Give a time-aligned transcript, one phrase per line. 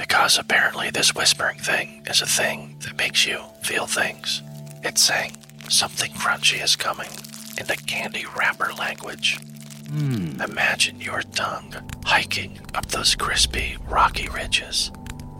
[0.00, 4.42] Because apparently, this whispering thing is a thing that makes you feel things.
[4.82, 5.36] It's saying
[5.68, 7.10] something crunchy is coming
[7.58, 9.38] in the candy wrapper language.
[9.90, 10.40] Hmm.
[10.40, 11.74] Imagine your tongue
[12.06, 14.90] hiking up those crispy, rocky ridges.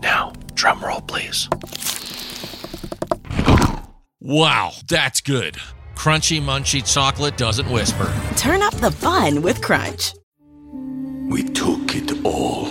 [0.03, 1.49] Now, drum roll, please.
[4.19, 5.55] Wow, that's good.
[5.95, 8.13] Crunchy, munchy chocolate doesn't whisper.
[8.37, 10.13] Turn up the fun with Crunch.
[11.31, 12.70] We took it all.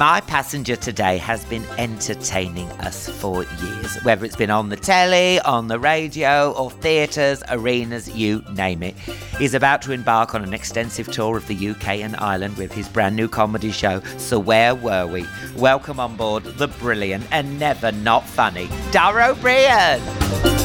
[0.00, 5.38] My passenger today has been entertaining us for years, whether it's been on the telly,
[5.40, 8.94] on the radio, or theatres, arenas, you name it.
[9.38, 12.88] He's about to embark on an extensive tour of the UK and Ireland with his
[12.88, 15.26] brand new comedy show, So Where Were We?
[15.54, 20.59] Welcome on board the brilliant and never not funny Dara Ó Briain.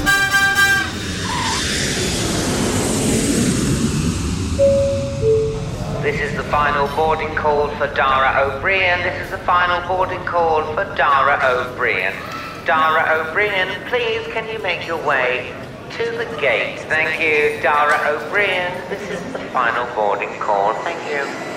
[6.06, 9.02] This is the final boarding call for Dara Ó Briain.
[9.02, 12.14] This is the final boarding call for Dara Ó Briain.
[12.64, 15.52] Dara Ó Briain, please can you make your way
[15.98, 16.78] to the gate?
[16.82, 18.88] Thank you, Dara Ó Briain.
[18.88, 20.76] This is the final boarding call.
[20.84, 21.55] Thank you.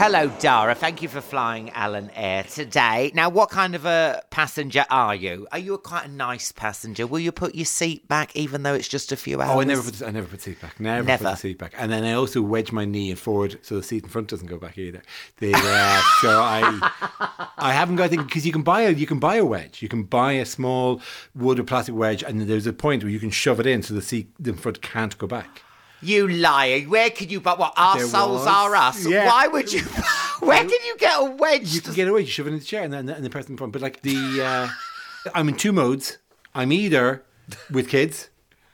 [0.00, 0.76] Hello, Dara.
[0.76, 3.10] Thank you for flying Alan Air today.
[3.16, 5.48] Now, what kind of a passenger are you?
[5.50, 7.04] Are you a quite a nice passenger?
[7.04, 9.56] Will you put your seat back even though it's just a few hours?
[9.56, 10.78] Oh, I never put I never put seat back.
[10.78, 11.24] Never, Never.
[11.24, 11.72] put the seat back.
[11.76, 14.56] And then I also wedge my knee forward so the seat in front doesn't go
[14.56, 15.02] back either.
[15.38, 19.18] The, uh, so I I haven't got anything because you can buy a you can
[19.18, 19.82] buy a wedge.
[19.82, 21.00] You can buy a small
[21.34, 23.94] wood or plastic wedge, and there's a point where you can shove it in so
[23.94, 25.62] the seat in front can't go back.
[26.00, 26.82] You liar!
[26.82, 29.06] Where could you but what our souls are us?
[29.06, 29.26] Yeah.
[29.26, 29.80] Why would you
[30.40, 31.74] where can you get a wedge?
[31.74, 32.20] You can get away.
[32.20, 33.72] You shove it in the chair and then and the person in front.
[33.72, 34.68] But like the uh,
[35.34, 36.18] I'm in two modes.
[36.54, 37.24] I'm either
[37.70, 38.30] with kids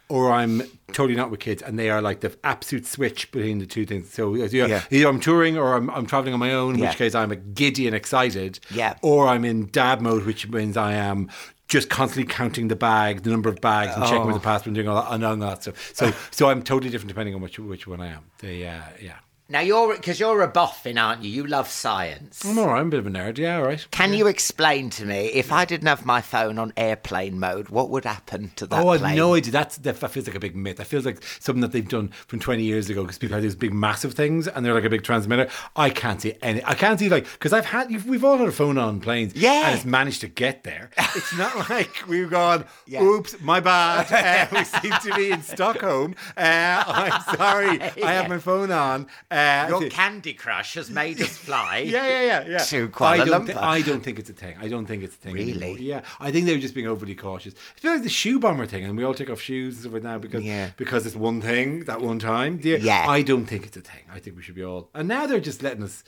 [0.09, 0.63] or I'm
[0.93, 4.11] totally not with kids, and they are like the absolute switch between the two things.
[4.13, 4.83] So either, Yeah.
[4.91, 6.89] either I'm touring or I'm, I'm traveling on my own, in Yeah.
[6.91, 8.61] which case I'm giddy and excited.
[8.71, 8.97] Yeah.
[9.03, 11.31] Or I'm in dad mode, which means I am
[11.69, 14.75] just constantly counting the bag, the number of bags, and checking with the passport and
[14.75, 15.93] doing all that, and all that stuff.
[15.95, 18.25] So so I'm totally different depending on which which one I am.
[18.39, 19.19] The uh, yeah.
[19.55, 21.31] Now you're because you're a boffin, aren't you?
[21.31, 22.45] You love science.
[22.45, 22.81] I'm all right.
[22.81, 23.39] I'm a bit of a nerd.
[23.39, 23.87] Yeah, all right.
[23.93, 27.89] Can you explain to me if I didn't have my phone on airplane mode, what
[27.91, 29.11] would happen to that oh, I plane?
[29.11, 29.53] have no idea.
[29.53, 30.79] That's, that, feels like a big myth.
[30.79, 33.55] That feels like something that they've done from 20 years ago because people have these
[33.55, 35.49] big, massive things and they're like a big transmitter.
[35.77, 36.61] I can't see any.
[36.65, 39.37] I can't see, like, because I've had, we've all had a phone on planes.
[39.37, 39.69] Yeah.
[39.69, 40.91] And it's managed to get there.
[41.15, 43.05] It's not like we've gone, Yeah.
[43.05, 44.11] oops, my bad.
[44.25, 46.15] Uh, we seem to be in Stockholm.
[46.37, 47.81] Uh, I'm sorry.
[48.03, 49.07] I have my phone on.
[49.31, 51.79] Uh, Your to- Candy Crush has made us fly.
[51.87, 52.59] yeah, yeah, yeah, yeah.
[52.59, 53.63] To I Kuala don't, thi- Lumpur.
[53.63, 54.57] I don't think it's a thing.
[54.61, 55.35] I don't think it's a thing.
[55.35, 55.53] Really?
[55.53, 55.79] anymore.
[55.79, 56.03] Yeah.
[56.21, 57.55] I think they were just being overly cautious.
[57.77, 59.93] I feel like the shoe bomber thing, and we all take off shoes and stuff
[59.95, 60.71] like that because Yeah.
[60.77, 62.61] because it's one thing that one time.
[62.63, 62.77] Yeah.
[62.79, 63.07] Yeah.
[63.09, 64.03] I don't think it's a thing.
[64.13, 64.91] I think we should be all.
[64.95, 66.05] And now they're just letting us.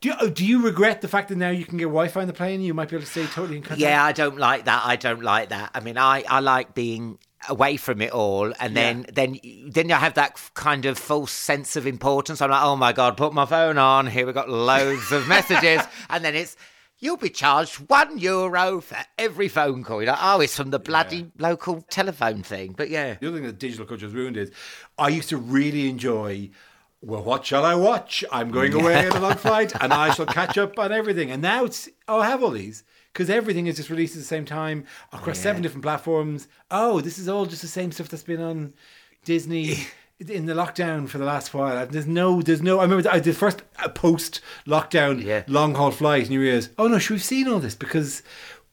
[0.00, 2.26] Do you, oh, do you regret the fact that now you can get Wi-Fi on
[2.26, 2.60] the plane?
[2.60, 3.80] You might be able to stay totally in contact.
[3.80, 4.82] Yeah, I don't like that.
[4.84, 5.70] I don't like that.
[5.72, 7.18] I mean, I, I like being
[7.48, 11.76] away from it all, and then then then I have that kind of false sense
[11.76, 12.40] of importance.
[12.40, 14.06] I'm like, oh my god, put my phone on.
[14.06, 16.56] Here we've got loads of messages, and then it's.
[17.00, 20.00] You'll be charged one euro for every phone call.
[20.00, 22.72] You're like, oh, it's from the bloody local telephone thing.
[22.72, 24.50] But yeah, The other thing that digital culture has ruined is
[24.96, 26.50] I used to really enjoy.
[27.02, 28.24] Well, what shall I watch?
[28.32, 31.30] I'm going away on a long flight, and I shall catch up on everything.
[31.30, 34.26] And now it's oh, I have all these because everything is just released at the
[34.26, 36.48] same time across seven different platforms.
[36.70, 38.74] Oh, this is all just the same stuff that's been on
[39.24, 39.78] Disney.
[40.28, 42.78] In the lockdown for the last while, there's no, there's no.
[42.78, 45.42] I remember I did first uh, post lockdown Yeah.
[45.48, 48.22] long haul flight, and you realize, oh no, should we've seen all this because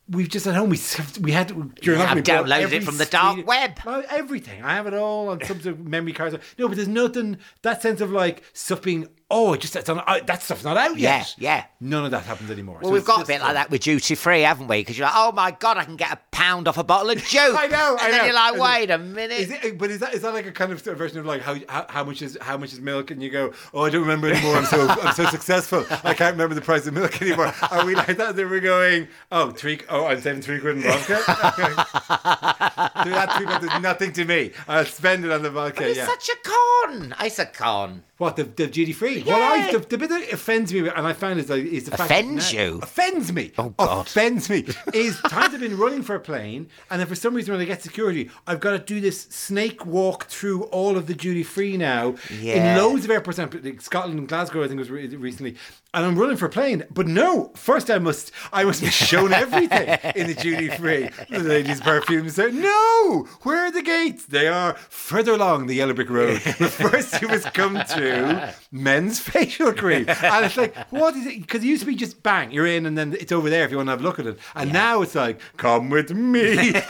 [0.08, 0.80] we've just at home we
[1.20, 3.80] we had during You have lockdown, we bought downloaded it from the dark web.
[4.12, 4.62] Everything.
[4.64, 6.36] I have it all on some sort of memory cards.
[6.60, 7.40] No, but there's nothing.
[7.64, 10.78] That sense of like stuff being oh, it just that's on, uh, that stuff's not
[10.78, 11.36] out yet.
[11.38, 11.56] yeah.
[11.56, 11.64] yeah.
[11.80, 12.76] None of that happens anymore.
[12.82, 14.82] Well, So we've got a bit like that with duty free, haven't we?
[14.82, 17.18] Because you're like, oh my god, I can get a pound off a bottle of
[17.24, 17.56] juice.
[17.58, 17.98] I know.
[18.00, 18.26] And I then know.
[18.26, 19.40] you're like, wait a minute.
[19.40, 21.56] Is it, but is that is that like a kind of version of like how,
[21.70, 23.10] how how much is how much is milk?
[23.12, 24.58] And you go, oh, I don't remember anymore.
[24.58, 25.86] I'm so I'm so successful.
[26.04, 27.54] I can't remember the price of milk anymore.
[27.72, 28.36] Are we like that?
[28.36, 31.22] That we're going, oh, three, oh, I'm saving three quid in vodka.
[31.62, 33.10] Okay.
[33.12, 34.52] that three quid is nothing to me.
[34.68, 35.88] I'll spend it on the vodka.
[35.88, 36.06] it's yeah.
[36.06, 37.16] such a con.
[37.22, 38.04] It's a con.
[38.22, 39.24] What the, the duty free?
[39.24, 41.92] Well, I, the, the bit that offends me, and I found is, like, is the
[41.98, 42.80] fact Offends that now- you?
[42.84, 43.52] offends me.
[43.58, 44.06] Oh, God.
[44.06, 44.64] offends me
[44.94, 47.66] is times I've been running for a plane, and then for some reason when I
[47.66, 51.78] get security, I've got to do this snake walk through all of the duty free
[51.78, 52.76] now Yeah.
[52.76, 55.56] in loads of airports, like Scotland and Glasgow, I think was re- recently,
[55.94, 56.86] and I'm running for a plane.
[56.90, 61.10] But no, first I must I must be shown everything in the duty free.
[61.30, 62.36] The ladies' perfumes.
[62.36, 62.52] There.
[62.52, 64.26] No, where are the gates?
[64.26, 66.42] They are further along the yellow brick road.
[66.60, 71.42] But first you must come to men's facial cream, and it's like, what is it?
[71.42, 73.72] Because it used to be just bang, you're in, and then it's over there if
[73.72, 74.38] you want to have a look at it.
[74.56, 76.74] And now it's like, come with me.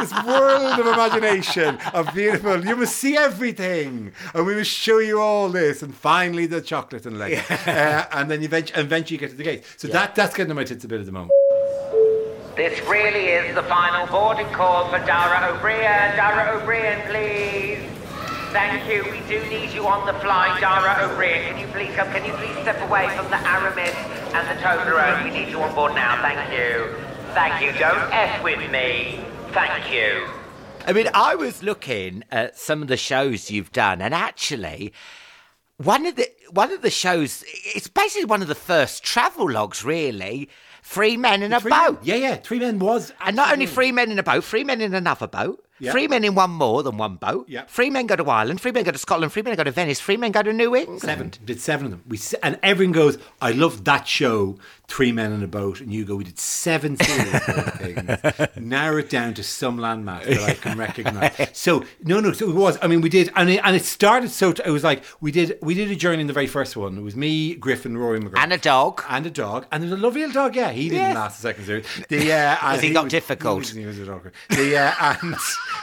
[0.00, 2.64] this world of imagination of beautiful.
[2.64, 5.82] You must see everything, and we must show you all this.
[5.82, 9.44] And finally, the chocolate and leg, uh, and then eventually, eventually you get to the
[9.44, 9.64] gate.
[9.76, 11.32] So that that's getting on my tits a bit at the moment.
[12.56, 16.16] This really is the final boarding call for Dara Ó Briain.
[16.16, 17.78] Dara Ó Briain, please.
[18.50, 19.04] Thank you.
[19.10, 21.50] We do need you on the fly, Dara Ó Briain.
[21.50, 22.08] Can you please come?
[22.12, 23.94] Can you please step away from the Aramis
[24.32, 25.24] and the Toblerone?
[25.24, 26.22] We need you on board now.
[26.22, 26.96] Thank you.
[27.34, 27.78] Thank you.
[27.78, 29.20] Don't F with me.
[29.56, 30.28] Thank you.
[30.86, 34.92] I mean, I was looking at some of the shows you've done, and actually,
[35.78, 37.42] one of the one of the shows,
[37.74, 40.50] it's basically one of the first travel logs, really.
[40.82, 41.94] Three men in a Three boat.
[41.94, 42.34] Men, yeah, yeah.
[42.36, 45.26] Three men was, And not only three men in a boat, three men in another
[45.26, 45.90] boat, Yeah.
[45.90, 47.62] three men in one more than one boat, Yeah.
[47.66, 50.00] three men go to Ireland, three men go to Scotland, three men go to Venice,
[50.00, 51.00] three men go to New England.
[51.00, 51.32] Seven.
[51.44, 52.02] Did seven of them.
[52.06, 53.18] We and everyone goes.
[53.40, 54.58] I love that show.
[54.88, 56.14] Three men in a boat, and you go.
[56.16, 58.48] We did seven series of those things.
[58.56, 61.32] Narrow it down to some landmark that I can recognise.
[61.54, 62.32] So no, no.
[62.32, 62.78] So it was.
[62.80, 64.30] I mean, we did, and it, and it started.
[64.30, 65.58] So t- it was like we did.
[65.60, 66.96] We did a journey in the very first one.
[66.96, 69.02] It was me, Griff and, Rory McGrath, And a dog.
[69.08, 70.54] and a dog, and there's a lovely little dog.
[70.56, 71.14] Yeah, he didn't Yeah.
[71.14, 71.86] last the second series.
[72.08, 73.66] The uh, and he got was- difficult?
[73.68, 74.32] He was, he was a dog.
[74.50, 75.34] The uh, and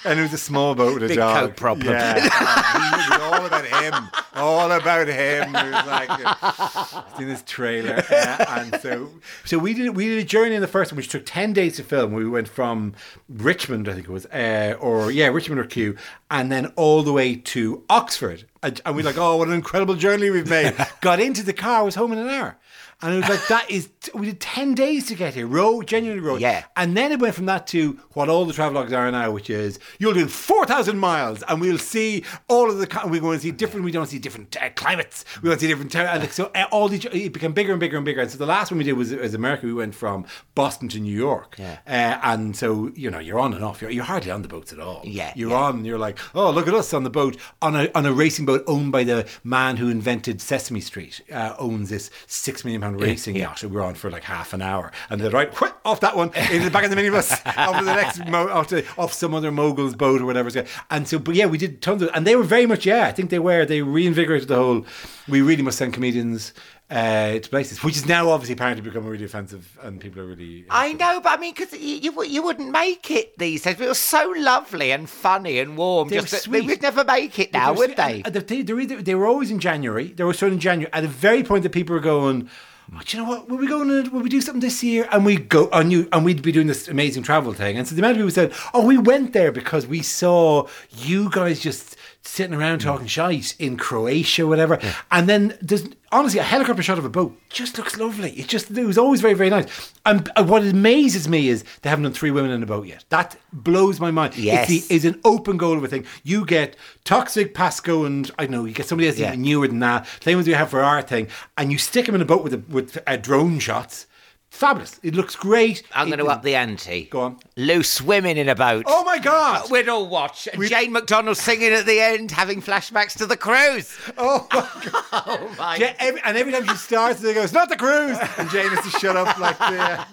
[0.05, 1.35] and it was a small boat with a Big dog.
[1.49, 1.89] coat problem.
[1.93, 4.09] Yeah, it was all about him.
[4.35, 5.55] All about him.
[5.55, 6.09] It was like
[6.43, 8.92] uh, in this trailer, uh, and so
[9.45, 11.77] so we did we did a journey in the first one, which took ten days
[11.77, 12.13] to film.
[12.13, 12.93] We went from
[13.29, 15.95] Richmond, I think it was, uh, or yeah, Richmond or Kew,
[16.29, 18.45] and then all the way to Oxford.
[18.61, 20.73] And, and we like, oh, what an incredible journey we've made.
[21.01, 22.57] Got into the car, was home in an hour.
[23.03, 26.25] And it was like that is we did ten days to get here, road genuinely
[26.25, 26.39] road.
[26.39, 26.63] Yeah.
[26.77, 29.77] And then it went from that to what all the travelogues are now, which is
[29.99, 32.87] you'll do four thousand miles, and we'll see all of the.
[33.05, 33.83] We're going to see different.
[33.83, 35.25] We don't see different uh, climates.
[35.41, 35.91] We to see different.
[35.91, 38.21] Ter- and like, so uh, all these it became bigger and bigger and bigger.
[38.21, 39.65] And so the last one we did was, was America.
[39.65, 41.57] We went from Boston to New York.
[41.59, 41.79] Yeah.
[41.85, 43.81] Uh, and so you know you're on and off.
[43.81, 45.01] You're, you're hardly on the boats at all.
[45.03, 45.57] Yeah, You're yeah.
[45.57, 45.83] on.
[45.83, 48.63] You're like, oh look at us on the boat on a on a racing boat
[48.65, 51.21] owned by the man who invented Sesame Street.
[51.31, 53.59] Uh, owns this six million pound racing yacht.
[53.59, 56.15] So we were on for like half an hour, and they're right whoosh, off that
[56.15, 59.33] one into the back of the minibus, off the next, mo- off, to, off some
[59.33, 60.49] other mogul's boat or whatever.
[60.89, 63.07] And so, but yeah, we did tons of, and they were very much yeah.
[63.07, 63.65] I think they were.
[63.65, 64.85] They reinvigorated the whole.
[65.27, 66.53] We really must send comedians.
[66.93, 70.63] Uh, to places, which is now obviously apparently become really offensive, and people are really.
[70.69, 73.81] I know, but I mean, because you, you you wouldn't make it these days.
[73.81, 76.09] It was so lovely and funny and warm.
[76.09, 76.59] They just were that sweet.
[76.61, 78.21] They would never make it now, would they?
[78.23, 80.07] and- and they, were they were always in January.
[80.09, 80.93] They were starting in January.
[80.93, 82.47] At the very point that people were going,
[82.93, 83.49] oh, do you know what?
[83.49, 83.81] Will we go?
[83.81, 85.07] On, will we do something this year?
[85.11, 87.75] And we go on you, and we'd be doing this amazing travel thing.
[87.77, 91.31] And so the amount of people said, "Oh, we went there because we saw you
[91.31, 94.79] guys just sitting around talking shite in Croatia, whatever."
[95.11, 98.31] And then there's honestly a helicopter shot of a boat just looks lovely.
[98.31, 99.93] It just it was always very very nice.
[100.05, 103.03] And what amazes me is they haven't done three women in a boat yet.
[103.09, 104.35] That blows my mind.
[104.37, 104.69] Yes.
[104.69, 106.05] It's the is an open goal of a thing.
[106.23, 109.29] You get Toxic, Pasco, and I don't know, you get somebody else Yeah.
[109.29, 110.07] even newer than that.
[110.21, 111.27] Same as we have for our thing,
[111.57, 114.07] and you stick them in a boat with a, with uh, drone shots.
[114.53, 114.99] Fabulous.
[115.01, 115.81] It looks great.
[115.95, 117.05] I'm going to up the ante.
[117.05, 117.39] Go on.
[117.57, 118.85] Loose women in a boat.
[118.87, 119.69] Oh my god!
[119.71, 120.47] We'd all watch.
[120.47, 123.97] And We- Jane McDonald singing at the end, having flashbacks to the cruise.
[124.17, 124.59] Oh my
[124.91, 125.03] god!
[125.25, 125.75] Oh my!
[125.77, 128.69] Ja- every, and every time she starts, they go, "It's not the cruise," and Jane
[128.69, 130.05] has to shut up like the.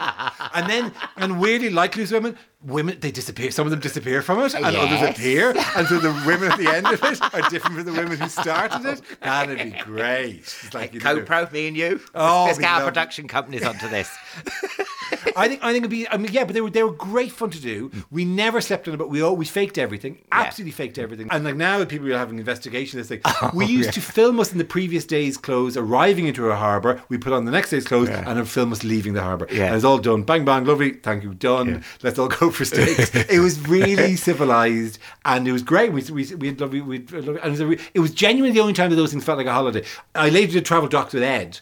[0.54, 3.50] and then, and weirdly, like loose women, women they disappear.
[3.50, 6.68] Some of them disappear from it, and others appear, and so the women at the
[6.68, 9.02] end of it are different from the women who started it.
[9.20, 10.40] That'd be great.
[10.40, 12.00] It's like Co-pro, me and you.
[12.14, 14.10] Oh, get our production companies onto this.
[15.36, 16.08] I think I think it'd be.
[16.08, 17.90] I mean, yeah, but they were they were great fun to do.
[18.10, 20.18] We never slept on it, but we always faked everything.
[20.32, 21.28] Absolutely faked everything.
[21.30, 23.08] And like now, people are having investigations.
[23.08, 23.22] They say
[23.54, 27.02] we oh, used to film us in the previous day's clothes, arriving into a harbour.
[27.08, 29.46] We put on the next day's clothes, and then film us leaving the harbour.
[29.50, 29.66] Yeah.
[29.66, 30.22] and it's all done.
[30.22, 30.92] Bang bang, lovely.
[30.92, 31.84] Thank you, done.
[32.02, 33.14] Let's all go for steaks.
[33.14, 35.92] it was really civilized, and it was great.
[35.92, 36.80] We we we had lovely.
[36.80, 39.38] We and it was, a it was genuinely the only time that those things felt
[39.38, 39.84] like a holiday.
[40.14, 41.60] I later did travel doctor with Ed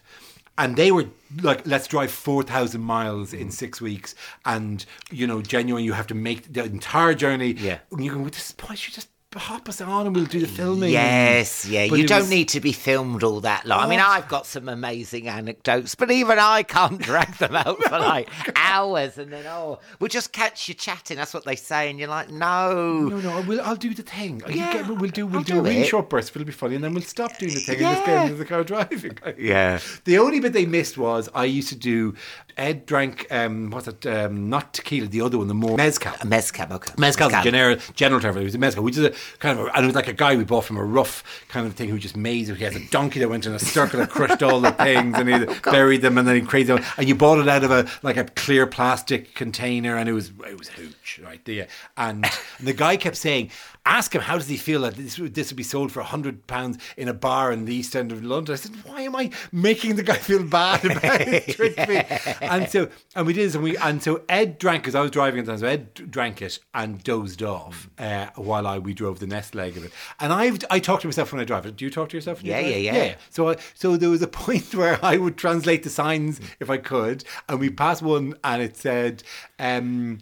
[0.58, 1.06] and they were
[1.40, 4.14] like, let's drive 4,000 miles in six weeks.
[4.44, 7.52] And, you know, genuine, you have to make the entire journey.
[7.52, 7.78] Yeah.
[7.92, 10.90] And you go, this point, you just hop us on and we'll do the filming.
[10.90, 11.86] Yes, yeah.
[11.88, 13.80] But you don't was- need to be filmed all that long.
[13.80, 14.06] I mean, Oh.
[14.06, 19.18] I've got some amazing anecdotes, but even I can't drag them out for like hours.
[19.18, 21.18] And then, oh, we'll just catch you chatting.
[21.18, 21.90] That's what they say.
[21.90, 22.72] And you're like, no.
[23.08, 24.40] No, no, we'll, I'll do the thing.
[24.48, 26.30] Yeah, get- we'll do, we'll I'll do, a do really short burst.
[26.34, 28.22] It'll be funny, and then we'll stop doing the thing and just get Yeah.
[28.24, 29.18] into the car driving.
[29.38, 29.78] Yeah.
[30.04, 32.14] The only bit they missed was I used to do.
[32.56, 34.04] Ed drank um, what's it?
[34.04, 36.12] Um, not tequila, the other one, the more mezcal.
[36.26, 36.92] Mezcal, okay.
[36.98, 38.36] Mezcal's a general, general term.
[38.36, 40.12] It was a mezcal, which is a kind of, a, and it was like a
[40.12, 42.56] guy we bought from a rough kind of thing who just made it.
[42.56, 45.28] He has a donkey that went in a circle and crushed all the things and
[45.28, 46.84] he buried them and then he created them.
[46.96, 50.32] And you bought it out of a like a clear plastic container and it was
[50.46, 51.68] it was hooch, right there.
[51.96, 52.26] And
[52.60, 53.50] the guy kept saying,
[53.86, 56.04] ask him how does he feel that this would, this would be sold for a
[56.04, 58.52] hundred pounds in a bar in the East End of London.
[58.52, 61.58] I said, why am I making the guy feel bad about it?
[61.88, 62.02] Me.
[62.46, 65.10] And so and we did this and we and so Ed drank because I was
[65.10, 65.60] driving at the time.
[65.60, 69.76] So Ed drank it and dozed off uh, while I we drove the nest leg
[69.76, 69.92] of it.
[70.20, 71.64] And I've I talk to myself when I drive.
[71.66, 71.76] It.
[71.76, 72.38] Do you talk to yourself?
[72.38, 72.76] when you Yeah, drive?
[72.82, 73.14] yeah, yeah.
[73.30, 76.78] So I, so there was a point where I would translate the signs if I
[76.78, 79.22] could, and we passed one and it said,
[79.58, 80.18] um,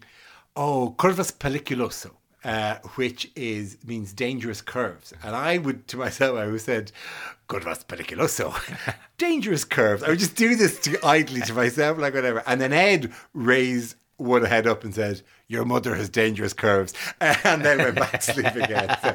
[0.54, 2.12] "Oh, curvas peliculoso."
[2.44, 6.92] Uh, which is means dangerous curves, and I would to myself I would said,
[7.48, 8.54] "Curvas peliculoso,"
[9.18, 10.04] dangerous curves.
[10.04, 12.44] I would just do this to, idly to myself, like whatever.
[12.46, 17.64] And then Ed raised one head up and said, "Your mother has dangerous curves," and
[17.64, 18.96] then went back to sleep again.
[19.02, 19.12] So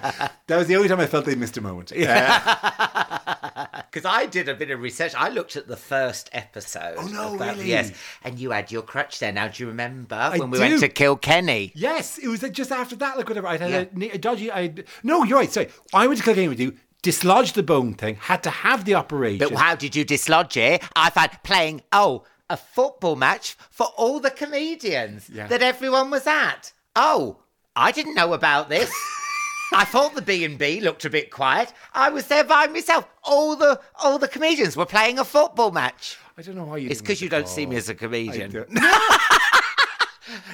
[0.47, 1.91] that was the only time I felt they missed a moment.
[1.91, 3.07] Uh,
[3.91, 5.13] Because I did a bit of research.
[5.15, 6.95] I looked at the first episode.
[6.97, 7.69] Oh, no, that- really?
[7.69, 7.91] Yes.
[8.23, 9.33] And you had your crutch there.
[9.33, 10.63] Now, do you remember when we do.
[10.63, 11.73] went to Kilkenny?
[11.75, 13.47] Yes, it was just after that, like whatever.
[13.47, 14.07] I had Yeah.
[14.11, 14.49] a, a dodgy.
[14.51, 15.51] I no, you're right.
[15.51, 16.77] Sorry, I went to Kilkenny with you.
[17.01, 18.15] Dislodged the bone thing.
[18.15, 19.39] Had to have the operation.
[19.49, 20.83] But how did you dislodge it?
[20.95, 25.47] I found playing, oh, a football match for all the comedians Yeah.
[25.47, 26.73] that everyone was at.
[26.95, 27.37] Oh,
[27.75, 28.91] I didn't know about this.
[29.73, 31.71] I thought the B and B looked a bit quiet.
[31.93, 33.07] I was there by myself.
[33.23, 36.17] All the all the comedians were playing a football match.
[36.37, 36.89] I don't know why you.
[36.89, 38.51] It's because you don't see me as a comedian.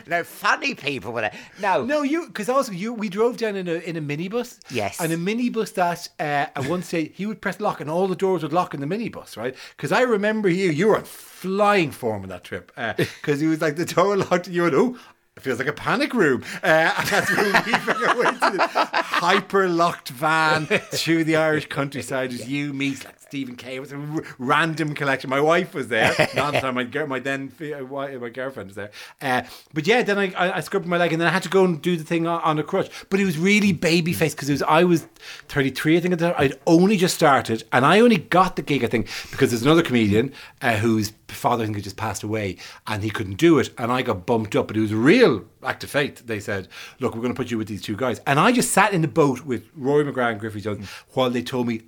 [0.08, 1.34] No, funny people were there.
[1.62, 4.60] No, No, you because also you we drove down in a in a minibus.
[4.70, 5.00] Yes.
[5.00, 6.24] and a minibus that uh,
[6.56, 8.88] at one stage he would press lock and all the doors would lock in the
[8.88, 9.56] minibus, right?
[9.76, 13.62] Because I remember you you were on flying form on that trip because he was
[13.62, 14.98] like the door locked and you went oh.
[15.36, 16.44] It feels like a panic room.
[16.64, 21.36] Uh, and that's when we found our way to the hyper locked van through the
[21.36, 22.32] Irish countryside.
[22.32, 23.76] Was you, meet like Stephen Kay.
[23.76, 25.30] It was a r- random collection.
[25.30, 26.16] My wife was there.
[26.36, 28.92] Not the time my, girl, my then uh, my girlfriend was there.
[29.22, 29.42] Uh,
[29.74, 31.66] but yeah, then I, I, I scrubbed my leg and then I had to go
[31.66, 32.90] and do the thing on, on a crutch.
[33.10, 35.08] But it was really baby face because it was I was
[35.50, 36.36] 33, I think at the time.
[36.38, 39.84] I'd only just started and I only got the gig, I think, because there's another
[39.84, 42.58] comedian uh, whose father I think had just passed away
[42.88, 43.70] and he couldn't do it.
[43.78, 46.26] And I got bumped up, but it was a real act of faith.
[46.26, 46.70] They said,
[47.00, 48.22] look, we're going to put you with these two guys.
[48.26, 51.30] And I just sat in the boat with Rory McGrath and Griff Rhys Jones while
[51.30, 51.82] they told me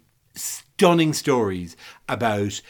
[0.80, 1.76] stunning stories
[2.08, 2.62] about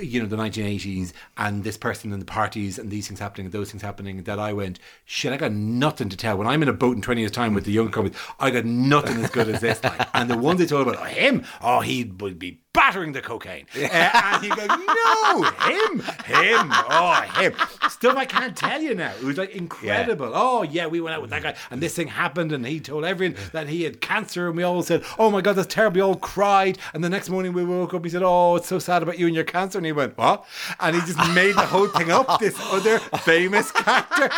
[0.00, 3.52] you know the 1980s and this person and the parties and these things happening and
[3.52, 6.38] those things happening that I went shit I got nothing to tell.
[6.38, 8.64] When I'm in a boat in 20 years time with the young comics I got
[8.64, 10.08] nothing as good as this like.
[10.14, 13.66] And the ones they told about oh, him oh he would be battering the cocaine.
[13.76, 17.54] Uh, and you go no him him oh him.
[17.90, 19.12] Stuff I can't tell you now.
[19.12, 20.32] It was like incredible.
[20.34, 23.04] Oh yeah we went out with that guy and this thing happened and he told
[23.04, 25.96] everyone that he had cancer and we all said oh my god that's terrible.
[25.96, 28.78] We all cried and the next morning we woke up he said oh it's so
[28.78, 30.46] sad about you and your cancer and he went what?
[30.80, 34.30] And he just made the whole thing up this other famous character.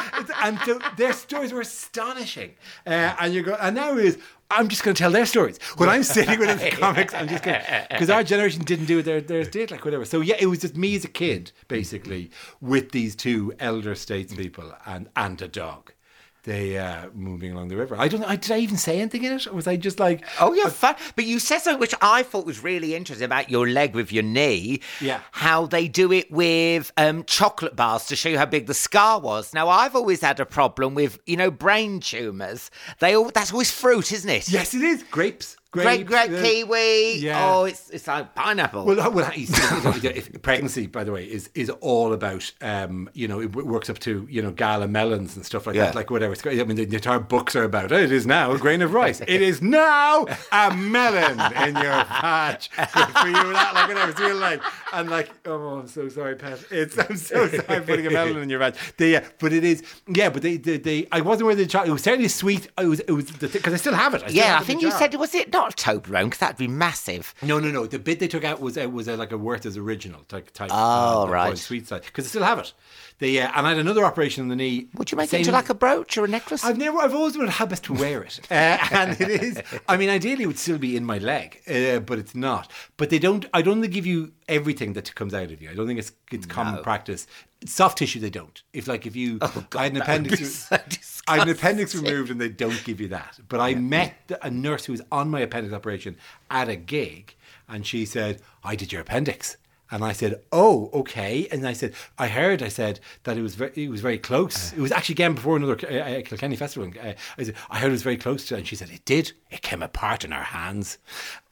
[0.42, 2.54] And so their stories were astonishing.
[2.86, 4.18] Uh, and you go and now is
[4.50, 5.58] I'm just going to tell their stories.
[5.76, 7.60] When I'm sitting with the comics, I'm just going
[7.90, 10.04] because our generation didn't do it, their theirs did, like whatever.
[10.04, 14.76] So yeah, it was just me as a kid, basically, with these two elder statespeople
[14.86, 15.92] and and a dog.
[16.44, 17.96] They uh, moving along the river.
[17.98, 18.22] I don't.
[18.22, 20.24] I, did I even say anything in it, or was I just like?
[20.40, 20.94] Oh, you're fun.
[21.16, 24.22] But you said something which I thought was really interesting about your leg with your
[24.22, 24.80] knee.
[25.00, 25.20] Yeah.
[25.32, 29.20] How they do it with um, chocolate bars to show you how big the scar
[29.20, 29.54] was.
[29.54, 32.70] Now, I've always had a problem with, you know, brain tumours.
[33.00, 34.50] They all, That's always fruit, isn't it?
[34.50, 35.56] Yes, it is grapes.
[35.74, 37.16] Great, Grapes, great uh, kiwi.
[37.18, 37.50] yeah.
[37.52, 38.84] Oh, it's it's like pineapple.
[38.84, 43.52] Well, well if- pregnancy, by the way, is is all about um, you know it
[43.54, 45.86] works up to you know gala melons and stuff like Yeah.
[45.86, 46.32] that, like whatever.
[46.32, 48.00] It's, I mean, the, the entire books are about it.
[48.00, 49.20] It is now a grain of rice.
[49.20, 52.70] It is now a melon in your patch.
[52.76, 54.10] Good for you, that like whatever.
[54.12, 54.60] It's real life.
[54.92, 56.64] And like, oh, I'm so sorry, Pat.
[56.70, 58.76] It's I'm so sorry putting a melon in your patch.
[58.96, 61.66] They, yeah, but it is yeah, but they they, they I wasn't aware of the
[61.66, 61.88] chocolate.
[61.88, 62.68] It was certainly sweet.
[62.78, 64.22] It was it was because I still have it.
[64.22, 64.98] I still yeah, have I think you jar.
[64.98, 66.24] said, was it not a Toblerone?
[66.24, 67.34] Because that'd be massive.
[67.42, 67.86] No, no, no.
[67.86, 70.50] The bit they took out was uh, was uh, like a Werther's original type.
[70.52, 71.58] type Oh, uh, right.
[71.58, 72.72] sweet side because they still have it.
[73.24, 74.88] They uh, and I had another operation on the knee.
[74.96, 76.62] Would you make it into like a brooch or a necklace?
[76.62, 76.98] I've never.
[76.98, 79.62] I've always wondered how best to wear it, uh, and it is.
[79.88, 82.70] I mean, ideally, it would still be in my leg, uh, but it's not.
[82.98, 83.46] But they don't.
[83.54, 85.70] I don't think give you everything that comes out of you.
[85.70, 87.26] I don't think it's it's common practice.
[87.64, 88.62] Soft tissue, they don't.
[88.74, 89.38] If like if you,
[89.74, 90.54] I had an Oh, appendix.
[90.68, 90.76] so
[91.26, 93.40] I had an appendix removed, and they don't give you that.
[93.48, 96.18] But I met a nurse who was on my appendix operation
[96.50, 97.36] at a gig,
[97.70, 99.56] and she said, "I did your appendix."
[99.90, 103.54] And I said, "Oh, okay." And I said, "I heard." I said that it was
[103.54, 104.72] very, it was very close.
[104.72, 106.90] It was actually again before another uh, uh, Kilkenny festival.
[107.00, 109.32] Uh, I said, "I heard it was very close." to And she said, "It did.
[109.50, 110.98] It came apart in our hands."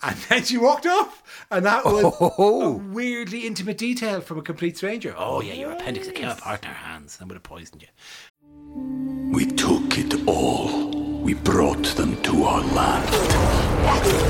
[0.03, 4.77] And then she walked off, and that was a weirdly intimate detail from a complete
[4.77, 5.15] stranger.
[5.17, 7.89] Oh yeah, your appendix it came apart in our hands and would have poisoned you.
[9.33, 10.91] We took it all.
[11.23, 13.15] We brought them to our land.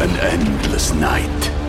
[0.03, 1.51] An endless night,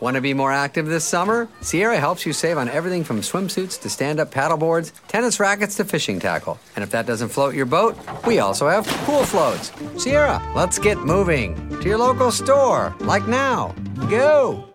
[0.00, 1.46] Want to be more active this summer?
[1.60, 5.84] Sierra helps you save on everything from swimsuits to stand up paddleboards, tennis rackets to
[5.84, 6.58] fishing tackle.
[6.74, 9.70] And if that doesn't float your boat, we also have pool floats.
[10.02, 13.74] Sierra, let's get moving to your local store, like now.
[14.08, 14.66] Go!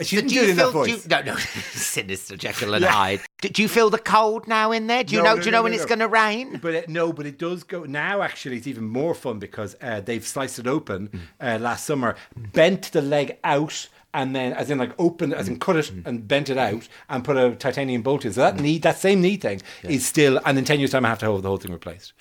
[0.00, 1.04] She So didn't do do it you in that feel, voice.
[1.04, 1.36] Do you, no, no,
[1.72, 2.90] sinister Jekyll and Yeah.
[2.92, 3.20] Hyde.
[3.40, 5.04] Do, do you feel the cold now in there?
[5.04, 5.34] Do you No, know?
[5.36, 5.76] no, do you know no, when no.
[5.76, 6.58] it's going to rain?
[6.62, 8.20] But it, no, but it does go now.
[8.22, 12.92] Actually, it's even more fun because uh, they've sliced it open uh, last summer, bent
[12.92, 16.08] the leg out, and then as in like opened, as in cut it mm-hmm.
[16.08, 18.32] and bent it out, and put a titanium bolt in.
[18.32, 18.62] So that mm-hmm.
[18.62, 20.40] knee, that same knee thing, is still.
[20.44, 22.14] And in ten years' time, I have to have the whole thing replaced.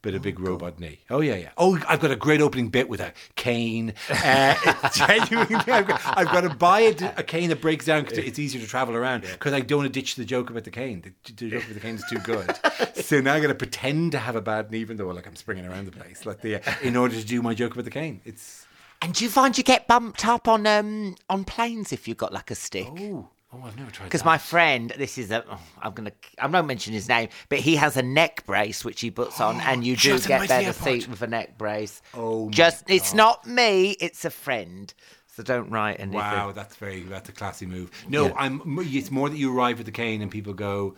[0.00, 0.98] But a oh, big robot knee.
[1.10, 1.50] Oh yeah, yeah.
[1.56, 3.94] Oh, I've got a great opening bit with a cane.
[4.24, 8.18] Uh, genuinely, I've got, I've got to buy a, a cane that breaks down because
[8.18, 9.22] it's easier to travel around.
[9.22, 11.02] Because I don't want to ditch the joke about the cane.
[11.02, 12.56] The, the joke about the cane is too good.
[13.04, 15.36] so now I got to pretend to have a bad knee, even though like I'm
[15.36, 17.90] springing around the place, like the uh, in order to do my joke about the
[17.90, 18.20] cane.
[18.24, 18.66] It's
[19.02, 22.32] And do you find you get bumped up on um on planes if you've got
[22.32, 22.86] like a stick?
[22.88, 24.06] oh, oh, I've never tried.
[24.06, 27.58] Because my friend, this is a, oh, I'm gonna, I'm not mention his name, but
[27.58, 30.68] he has a neck brace which he puts on, and you do Just get better
[30.68, 30.84] airport.
[30.84, 32.00] seat with a neck brace.
[32.14, 34.94] Oh my just it's not me, it's a friend.
[35.34, 36.18] So don't write anything.
[36.18, 37.90] Wow, that's very that's a classy move.
[38.06, 38.34] No.
[38.36, 38.60] I'm.
[38.80, 40.94] It's more that you arrive with the cane and people go,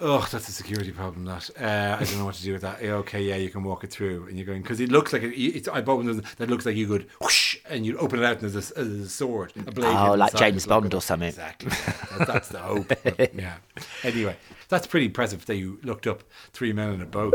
[0.00, 2.82] "Oh, that's a security problem." That uh, I don't know what to do with that.
[2.82, 5.34] Okay, yeah, you can walk it through, and you're going because it looks like it,
[5.38, 5.68] it's.
[5.68, 8.24] I bought one of those that looks like you could whoosh, and you open it
[8.24, 9.94] out and there's a, there's a sword, a blade.
[9.96, 11.28] Oh, like James Bond or something.
[11.28, 11.70] Exactly.
[11.70, 12.88] That- that's the hope.
[13.02, 13.56] But, yeah.
[14.02, 14.36] Anyway,
[14.68, 17.34] that's pretty impressive that you looked up three men in a boat.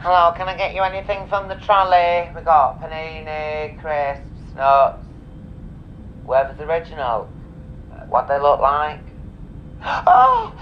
[0.00, 2.30] Hello, can I get you anything from the trolley?
[2.34, 5.04] We got panini, crisps, nuts.
[6.26, 7.28] the original.
[7.92, 9.00] Uh, What they look like.
[9.84, 10.52] Oh!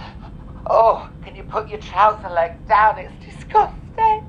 [0.68, 2.98] Oh, can you put your trouser leg down?
[2.98, 4.26] It's disgusting.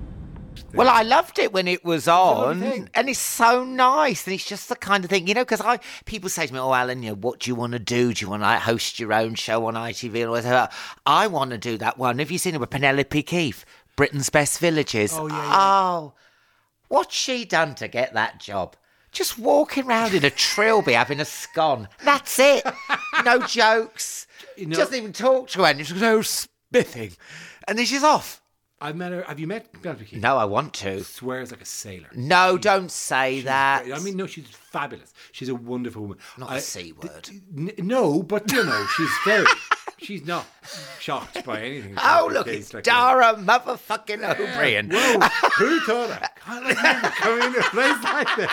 [0.74, 2.90] Well, I loved it when it was on, thing.
[2.94, 5.44] and it's so nice, and it's just the kind of thing, you know.
[5.44, 7.80] Because I people say to me, "Oh, Alan, you know, what do you want to
[7.80, 8.14] do?
[8.14, 10.74] Do you want to like, host your own show on ITV?" And all that?
[11.06, 12.20] I want to do that one.
[12.20, 15.14] Have you seen it with Penelope Keith, Britain's Best Villages?
[15.14, 15.52] Oh, yeah, yeah.
[15.56, 16.14] Oh,
[16.90, 18.76] what's she done to get that job?
[19.12, 21.88] Just walking around in a trilby having a scone.
[22.04, 22.64] That's it.
[23.24, 24.27] No jokes.
[24.58, 25.86] You know- Doesn't even talk to anyone.
[25.86, 27.16] Just no spiffing,
[27.68, 28.42] and then she's off.
[28.80, 29.24] I've met her.
[29.24, 29.70] Have you met
[30.14, 31.04] No, I want to.
[31.04, 32.10] Swears like a sailor.
[32.14, 33.86] No, don't say that.
[33.86, 33.96] great.
[33.96, 35.14] I mean, no, she's fabulous.
[35.32, 36.20] She's a wonderful woman.
[36.38, 37.28] Not I- the C word.
[37.58, 39.48] N- no, but you know, she's very.
[39.98, 40.46] she's not
[41.00, 41.96] shocked by anything.
[41.98, 44.92] Oh, look, it's like, Dara motherfucking Ó Briain.
[44.94, 48.52] Whoa, who thought I can't him come a place like this?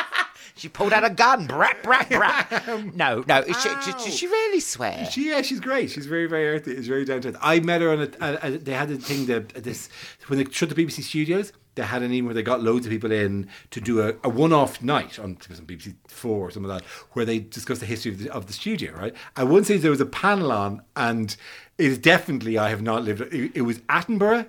[0.56, 1.46] She pulled out a gun.
[1.46, 2.64] Brat, brat, brat.
[2.94, 3.40] No, no.
[3.40, 5.06] Is she, did, did she really swear?
[5.10, 5.90] She, yeah, she's great.
[5.90, 6.76] She's very, very earthy.
[6.76, 7.36] She's very down to earth.
[7.40, 9.88] I met her on a, a, a they had a thing that this
[10.28, 11.52] when they shut the BBC studios.
[11.74, 14.28] They had an evening where they got loads of people in to do a, a
[14.28, 18.12] one-off night on some BBC Four or something like that, where they discussed the history
[18.12, 18.92] of the, of the studio.
[18.92, 19.14] Right.
[19.36, 21.36] At one stage there was a panel on, and
[21.78, 23.22] it is definitely I have not lived.
[23.34, 24.46] It, it was Attenborough,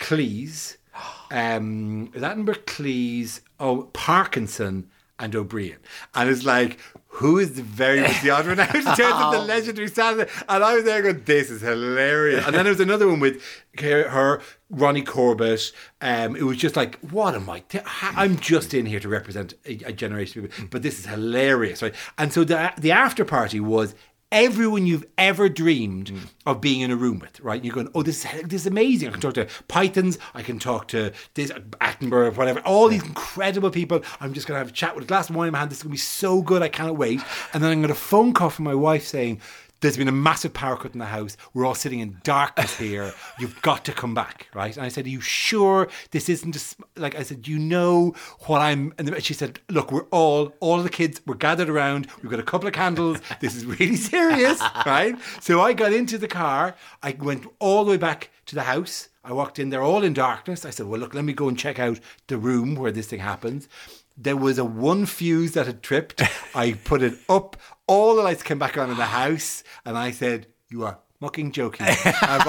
[0.00, 0.76] Cleese,
[1.30, 5.78] um, Attenborough, Cleese, oh Parkinson, and Ó Briain,
[6.14, 6.78] and it's like
[7.16, 10.30] who is the very much the odd one out in terms of the legendary Saturday?
[10.50, 12.44] And I was there going, this is hilarious.
[12.44, 13.42] And then there was another one with
[13.80, 15.72] her, Ronnie Corbett.
[16.02, 17.60] Um, it was just like, what am I?
[17.60, 21.06] T- I'm just in here to represent a, a generation of people, but this is
[21.06, 21.94] hilarious, right?
[22.18, 23.94] And so the the after party was
[24.32, 26.28] everyone you've ever dreamed mm.
[26.44, 27.64] of being in a room with, right?
[27.64, 29.08] You're going, oh, this is, this is amazing.
[29.08, 33.70] I can talk to Pythons, I can talk to this Attenborough, whatever, all these incredible
[33.70, 34.02] people.
[34.20, 35.70] I'm just going to have a chat with a glass of wine in my hand.
[35.70, 36.62] This is going to be so good.
[36.62, 37.20] I cannot wait.
[37.52, 39.40] And then I'm going to phone call from my wife saying,
[39.80, 41.36] there's been a massive power cut in the house.
[41.52, 43.12] We're all sitting in darkness here.
[43.38, 44.76] You've got to come back, right?
[44.76, 48.14] And I said, Are you sure this isn't just like I said, you know
[48.46, 52.30] what I'm and she said, Look, we're all all the kids, we're gathered around, we've
[52.30, 55.16] got a couple of candles, this is really serious, right?
[55.40, 59.08] So I got into the car, I went all the way back to the house.
[59.24, 60.64] I walked in, they're all in darkness.
[60.64, 63.18] I said, Well, look, let me go and check out the room where this thing
[63.18, 63.68] happens
[64.16, 66.22] there was a one fuse that had tripped.
[66.54, 67.56] I put it up.
[67.86, 71.52] All the lights came back on in the house, and I said, "You are mucking
[71.52, 71.86] joking.
[71.86, 72.44] Have?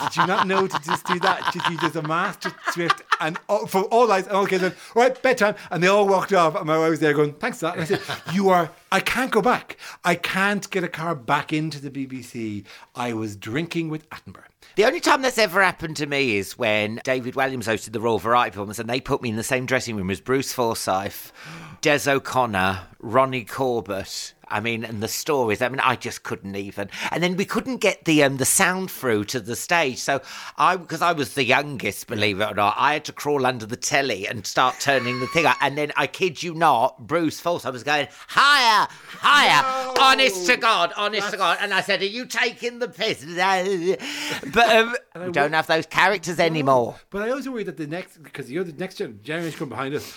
[0.00, 1.52] Did you not know to just do that?
[1.52, 4.64] Did you just a master swift and all, from all lights and all kids
[4.94, 5.54] right, bedtime.
[5.70, 6.54] And they all walked off.
[6.54, 7.74] And my wife was there going, thanks for that.
[7.74, 8.00] And I said,
[8.32, 9.76] you are, I can't go back.
[10.04, 12.64] I can't get a car back into the BBC.
[12.94, 14.44] I was drinking with Attenborough.
[14.76, 18.18] The only time that's ever happened to me is when David Walliams hosted the Royal
[18.18, 21.32] Variety Performance and they put me in the same dressing room as Bruce Forsyth,
[21.80, 25.60] Des O'Connor, Ronnie Corbett, I mean, and the stories.
[25.60, 26.88] I mean, I just couldn't even.
[27.10, 29.98] And then we couldn't get the um, the sound through to the stage.
[29.98, 30.20] So
[30.56, 33.66] I, because I was the youngest, believe it or not, I had to crawl under
[33.66, 35.56] the telly and start turning the thing up.
[35.60, 39.94] And then I kid you not, Bruce Forsyth was going higher, higher, no!
[40.00, 41.32] honest to God, honest That's...
[41.32, 41.58] to God.
[41.60, 43.24] And I said, "Are you taking the piss?"
[44.52, 44.94] but um,
[45.26, 46.96] we don't have those characters anymore.
[47.10, 50.16] But I also worry that the next, because you're the next generation coming behind us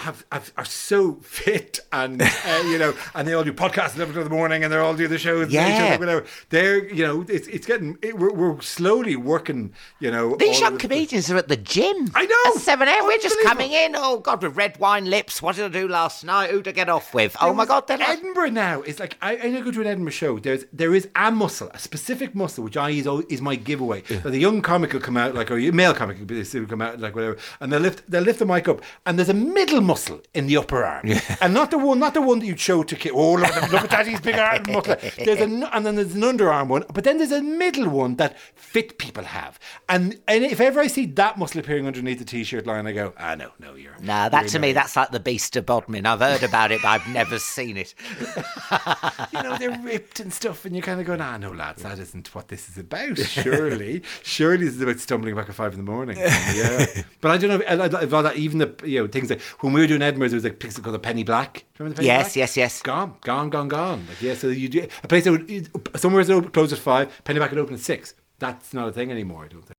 [0.00, 4.12] have, have, are so fit and uh, you know, and they all do podcasts in
[4.12, 5.52] the morning, and they all do the shows.
[5.52, 6.24] Yeah, whatever.
[6.48, 9.72] They're you know, it's it's getting it, we're, we're slowly working.
[9.98, 12.10] You know, these young comedians are at the gym.
[12.14, 12.52] I know.
[12.54, 13.04] At seven a.m.
[13.04, 13.94] We're just coming in.
[13.96, 15.42] Oh God, with red wine lips.
[15.42, 16.50] What did I do last night?
[16.50, 17.34] Who to get off with?
[17.34, 18.52] There oh my God, they're Edinburgh like...
[18.52, 20.38] now is like I, I go to an Edinburgh show.
[20.38, 24.02] There's there is a muscle, a specific muscle, which I is is my giveaway.
[24.08, 24.18] Yeah.
[24.20, 27.14] the young comic will come out like or a male comic will come out like
[27.14, 30.46] whatever, and they lift they lift the mic up, and there's a middle muscle in
[30.46, 31.36] the upper arm, yeah.
[31.40, 33.12] and not the one, not the one that you show to kid.
[33.14, 34.96] Oh, look at, look at Daddy's big arm muscle.
[35.18, 38.38] There's a, and then there's an underarm one, but then there's a middle one that
[38.54, 39.58] fit people have.
[39.88, 43.12] And and if ever I see that muscle appearing underneath the t-shirt line, I go,
[43.18, 43.96] ah, no, no, you're.
[44.00, 46.06] Nah, that to me, that's like the beast of Bodmin.
[46.06, 47.94] I've heard about it, but I've never seen it.
[49.32, 51.98] you know, they're ripped and stuff, and you're kind of going, ah, no, lads, that
[51.98, 53.18] isn't what this is about.
[53.40, 56.16] Surely, surely this is about stumbling back at five in the morning.
[56.18, 56.86] yeah,
[57.20, 59.40] but I don't know if, if, if even the you know things like
[59.72, 61.64] when we were doing Edinburgh, there was a pixel called the Penny Black.
[61.78, 62.36] Remember the Penny yes, Black?
[62.36, 62.82] Yes, yes, yes.
[62.82, 64.04] Gone, gone, gone, gone.
[64.08, 67.38] Like yeah, so you do a place that would somewhere that close at five, Penny
[67.38, 68.14] Black would open at six.
[68.40, 69.44] That's not a thing anymore.
[69.44, 69.76] I don't think.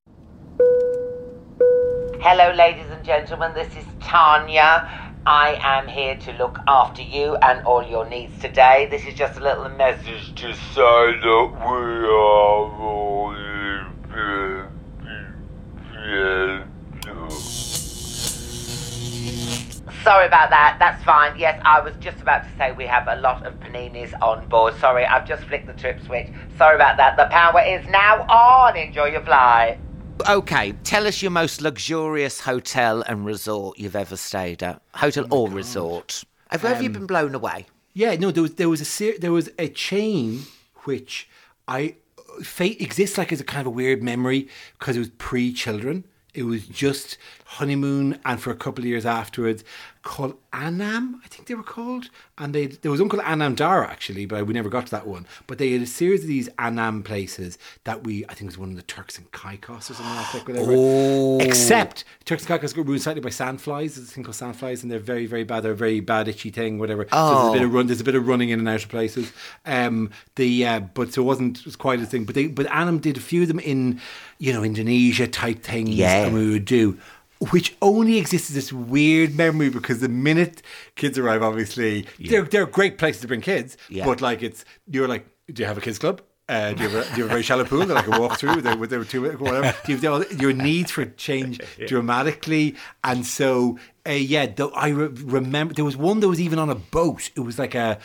[2.23, 3.53] Hello, ladies and gentlemen.
[3.53, 5.09] This is Tanya.
[5.25, 8.87] I am here to look after you and all your needs today.
[8.89, 13.11] This is just a little message to say that we are all
[20.03, 20.77] Sorry about that.
[20.79, 21.37] That's fine.
[21.37, 24.75] Yes, I was just about to say we have a lot of paninis on board.
[24.79, 26.27] Sorry, I've just flicked the trip switch.
[26.57, 27.17] Sorry about that.
[27.17, 28.77] The power is now on.
[28.77, 29.79] Enjoy your flight.
[30.29, 34.81] Okay, tell us your most luxurious hotel and resort you've ever stayed at.
[34.95, 35.55] Hotel oh or God.
[35.55, 36.23] resort.
[36.49, 37.65] Have, um, have you um, been blown away?
[37.93, 38.31] Yeah, no.
[38.31, 40.43] There was there was a there was a chain
[40.83, 41.27] which
[41.67, 41.95] I
[42.41, 46.05] fate exists like as a kind of a weird memory because it was pre children.
[46.33, 49.63] It was just honeymoon, and for a couple of years afterwards,
[50.03, 52.09] called Anam, I think they were called.
[52.37, 55.07] And they there was one called Anam Dara actually, but we never got to that
[55.07, 55.27] one.
[55.47, 58.57] But they had a series of these Anam places that we I think it was
[58.57, 60.47] one of the Turks and Caicos or something like that.
[60.47, 60.73] Whatever.
[60.75, 61.39] Oh.
[61.39, 63.95] Except Turks and Caicos got ruined slightly by sandflies.
[63.95, 65.61] There's a thing called sandflies, and they're very very bad.
[65.61, 66.79] They're a very bad itchy thing.
[66.79, 67.07] Whatever.
[67.11, 67.29] Oh.
[67.29, 67.87] So there's a bit of run.
[67.87, 69.31] There's a bit of running in and out of places.
[69.65, 72.25] Um, the uh, but so it wasn't it was quite a thing.
[72.25, 74.01] But they but Anam did a few of them in
[74.39, 76.25] you know Indonesia type things, yeah.
[76.25, 76.97] and we would do
[77.49, 80.61] which only exists as this weird memory because the minute
[80.95, 84.05] kids arrive, obviously they're they're great places to bring kids, Yeah.
[84.05, 86.21] but like it's you're like, do you have a kids club?
[86.51, 88.19] Uh, do, you have a, do you have a very shallow pool that I can
[88.19, 89.73] walk through with, with there two whatever?
[89.85, 94.47] Do you have your needs for change dramatically, and so uh, yeah.
[94.47, 97.29] Though I re- remember there was one that was even on a boat.
[97.37, 97.99] It was like a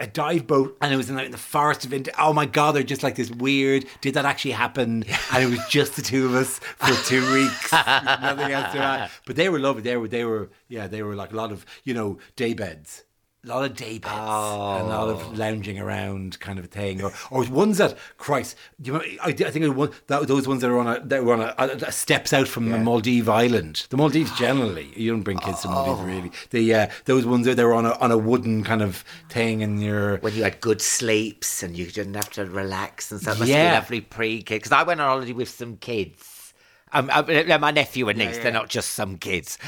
[0.00, 2.14] a dive boat, and it was in, like, in the forest of India.
[2.18, 3.84] Oh my god, they're just like this weird.
[4.00, 5.04] Did that actually happen?
[5.32, 7.72] And it was just the two of us for two weeks.
[7.72, 9.10] Nothing else to add.
[9.26, 9.82] But they were lovely.
[9.82, 10.86] They were they were yeah.
[10.86, 13.04] They were like a lot of you know day beds.
[13.44, 17.12] A lot of day beds, and a lot of lounging around kind of thing, or
[17.28, 20.60] or ones that Christ, you know, I, I think it was one, that, those ones
[20.60, 23.26] that are on a that were on a, a, a steps out from the Maldive
[23.26, 23.86] island.
[23.90, 26.30] The Maldives generally, you don't bring kids to Maldives really.
[26.50, 29.82] The uh, those ones that they're on a on a wooden kind of thing, and
[29.82, 33.40] you're when you had good sleeps and you didn't have to relax and stuff.
[33.40, 33.70] Yeah.
[33.70, 34.54] be lovely pre-kid.
[34.54, 36.54] Because I went on holiday with some kids.
[36.92, 37.22] Um, uh,
[37.58, 38.36] my nephew and niece.
[38.36, 38.42] yeah.
[38.44, 39.58] They're not just some kids.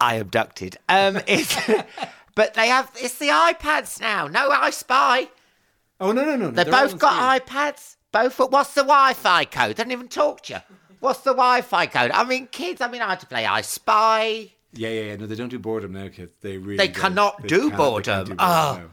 [0.00, 0.76] I abducted.
[0.88, 1.56] Um, it's,
[2.36, 2.90] but they have.
[2.96, 4.28] It's the iPads now.
[4.28, 5.28] No I Spy.
[6.00, 7.96] oh no no no, They both got iPads.
[8.12, 8.38] Both.
[8.38, 9.76] What's the Wi-Fi code?
[9.76, 10.76] They don't even talk to you.
[11.00, 12.12] What's the Wi-Fi code?
[12.12, 12.80] I mean, kids.
[12.80, 14.52] I mean, I had to play I Spy.
[14.72, 15.16] Yeah, yeah, yeah.
[15.16, 16.32] No, they don't do boredom now, kids.
[16.40, 16.96] They really They don't.
[17.02, 18.26] cannot They do they boredom.
[18.28, 18.78] can't do Oh.
[18.80, 18.90] now.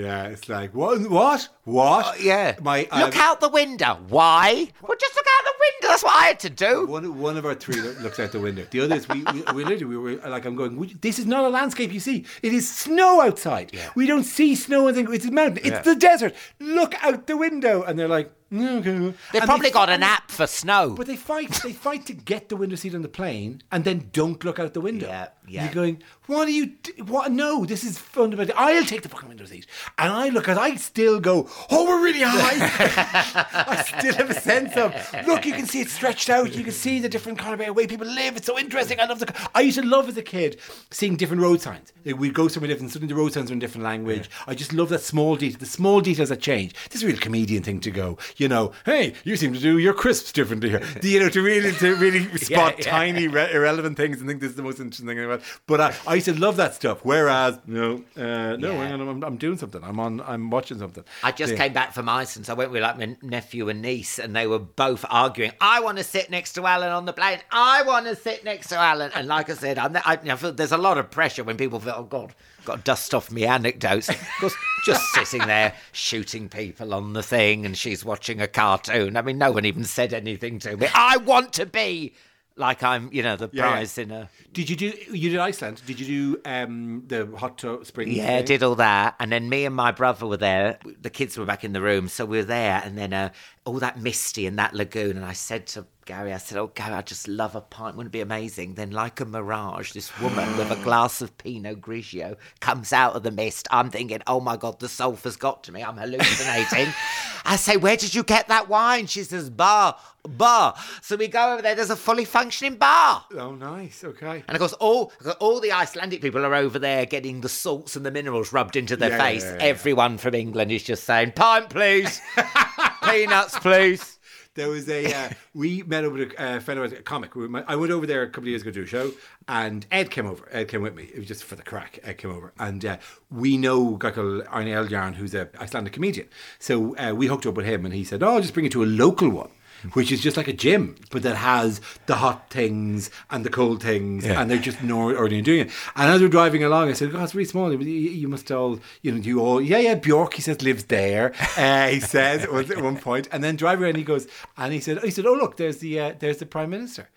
[0.00, 1.00] Yeah, it's like what?
[1.10, 1.48] What?
[1.64, 2.20] What?
[2.22, 2.56] Yeah.
[2.62, 3.98] My Look um, out the window.
[4.08, 4.68] Why?
[4.82, 5.88] Well, just look out the window.
[5.88, 6.86] That's what I had to do.
[6.86, 8.66] One, one of our three looks out the window.
[8.70, 11.48] The others, we, we, we literally, we were like, I'm going, this is not a
[11.48, 12.24] landscape you see.
[12.42, 13.76] It is snow outside.
[13.94, 15.58] We don't see snow and think it's a mountain.
[15.58, 15.82] It's Yeah.
[15.82, 16.34] the desert.
[16.58, 17.82] Look out the window.
[17.82, 18.80] And they're like, "Mm, okay.
[18.82, 20.94] They've And probably they got an app for snow.
[20.96, 21.50] But they fight.
[21.62, 24.74] They fight to get the window seat on the plane, and then don't look out
[24.74, 25.06] the window.
[25.06, 25.64] Yeah, yeah.
[25.64, 26.02] You're going.
[26.26, 26.74] What are you?
[27.06, 27.32] What?
[27.32, 28.54] No, this is fundamental.
[28.56, 29.66] I'll take the fucking window seat,
[29.98, 30.48] and I look.
[30.48, 30.58] at.
[30.58, 31.48] I still go.
[31.70, 33.44] Oh, we're really high.
[33.68, 34.94] I still have a sense of.
[35.26, 36.54] Look, you can see it stretched out.
[36.54, 38.36] You can see the different kind of way people live.
[38.36, 39.00] It's so interesting.
[39.00, 39.48] I love the.
[39.54, 40.60] I used to love as a kid
[40.90, 41.92] seeing different road signs.
[42.04, 42.80] We'd go somewhere different.
[42.80, 44.30] And suddenly the road signs are in different language.
[44.46, 45.58] I just love that small detail.
[45.58, 46.74] The small details that change.
[46.90, 48.18] This is a real comedian thing to go.
[48.40, 50.82] You know, hey, you seem to do your crisps differently here.
[51.02, 52.90] You know, to really to really spot yeah.
[52.90, 55.42] tiny re- irrelevant things and think this is the most interesting thing about.
[55.66, 57.00] But I, I used to love that stuff.
[57.04, 58.84] Whereas, no, uh, no, Yeah.
[58.88, 59.84] hang on, I'm, I'm doing something.
[59.84, 60.22] I'm on.
[60.22, 61.04] I'm watching something.
[61.22, 61.58] I just Yeah.
[61.58, 64.46] came back from Iceland, so I went with like my nephew and niece, and they
[64.46, 65.52] were both arguing.
[65.60, 67.40] I want to sit next to Alan on the plane.
[67.52, 69.10] I want to sit next to Alan.
[69.14, 71.78] And like I said, I'm, I, I feel there's a lot of pressure when people
[71.78, 72.34] feel, oh God,
[72.70, 74.08] got to dust off me anecdotes.
[74.08, 74.54] Of course,
[74.84, 79.16] just sitting there shooting people on the thing, and she's watching a cartoon.
[79.16, 80.86] I mean, no one even said anything to me.
[80.94, 82.14] I want to be
[82.56, 83.70] like I'm, you know, the Yeah, yeah.
[83.72, 84.28] prize in a.
[84.52, 84.92] Did you do?
[85.10, 85.82] You did Iceland.
[85.86, 88.12] Did you do um, the hot tub springs?
[88.14, 88.44] Yeah, thing?
[88.46, 90.78] did all that, and then me and my brother were there.
[91.00, 93.30] The kids were back in the room, so we were there, and then uh,
[93.66, 95.16] all that misty and that lagoon.
[95.16, 97.94] And I said to Gary, I said, "Oh, Gary, I just love a pint.
[97.96, 101.80] Wouldn't it be amazing?" Then, like a mirage, this woman with a glass of Pinot
[101.80, 103.68] Grigio comes out of the mist.
[103.70, 105.82] I'm thinking, "Oh my God, the sulphur's got to me.
[105.84, 106.92] I'm hallucinating."
[107.44, 111.52] I say, "Where did you get that wine?" She says, "Bar, bar." So we go
[111.52, 111.74] over there.
[111.76, 113.24] There's a fully functioning bar.
[113.36, 114.02] Oh, nice.
[114.02, 114.42] Okay.
[114.48, 118.04] And of course, all all the Icelandic people are over there getting the salts and
[118.04, 119.44] the minerals rubbed into their Yeah, yeah, face.
[119.44, 119.64] yeah, yeah.
[119.64, 122.20] Everyone from England is just saying, "Pint, please,
[123.10, 124.16] peanuts, please."
[124.54, 127.30] There was a uh, we met up with a uh, friend of ours, a comic.
[127.68, 129.12] I went over there a couple of years ago to do a show,
[129.46, 130.48] and Ed came over.
[130.50, 131.04] Ed came with me.
[131.04, 132.00] It was just for the crack.
[132.02, 132.96] Ed came over, and uh,
[133.30, 136.28] we know called Ari Eldjárn, who's a Icelandic comedian.
[136.58, 138.70] So uh, we hooked up with him, and he said, "Oh, I'll just bring you
[138.70, 139.50] to a local one."
[139.94, 143.82] Which is just like a gym, but that has the hot things and the cold
[143.82, 144.40] things, Yeah.
[144.40, 145.70] and they're just no ordinary doing it.
[145.96, 147.72] And as we're driving along, I said, "God, it's really small.
[147.72, 151.32] You, you must all, you know, you all, yeah, yeah." Bjork, he says, lives there.
[151.56, 154.98] Uh, he says at one- point, and then driving around, he goes, and he said,
[155.02, 157.08] he said, "Oh look, there's the uh, there's the prime minister."